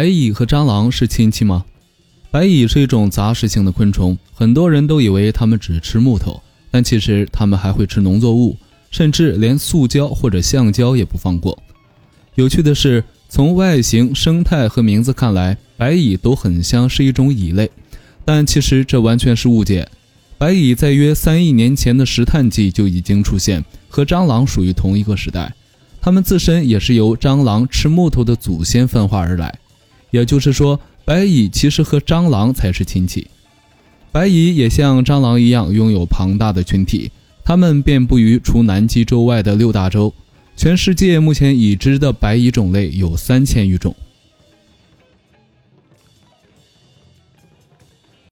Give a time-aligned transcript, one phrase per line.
[0.00, 1.62] 白蚁和蟑螂是亲戚吗？
[2.30, 6.40] 白蚁是一种杂食性的昆虫，很多人都以为它们只吃木头，
[6.70, 8.56] 但其实它们还会吃农作物，
[8.90, 11.62] 甚至连塑胶或者橡胶也不放过。
[12.34, 17.70] 有趣的是，从外形、生态和名字看来，白蚁都很像是一种蚁类，
[18.24, 19.86] 但其实这完全是误解。
[20.38, 25.52] 白蚁在约三亿年前的石炭纪就已经出现，和蟑螂属于同一个时代，
[26.00, 29.58] 它们自身也是由蟑螂吃木头的祖先分化而来，
[30.10, 30.80] 也就是说。
[31.02, 33.26] 白蚁其实和蟑螂才是亲戚。
[34.12, 37.10] 白蚁也像蟑螂一样拥有庞大的群体，
[37.42, 40.14] 它们遍布于除南极洲外的六大洲。
[40.56, 43.96] 全世界目前已知的白蚁种类有三千余种。